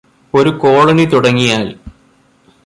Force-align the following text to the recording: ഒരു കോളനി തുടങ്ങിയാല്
ഒരു 0.33 0.49
കോളനി 0.49 1.05
തുടങ്ങിയാല് 1.05 1.71